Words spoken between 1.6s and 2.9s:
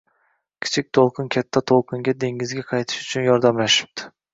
to‘lqinga dengizga